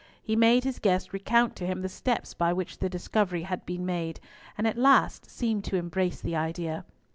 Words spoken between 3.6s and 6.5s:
been made, and at last seemed to embrace the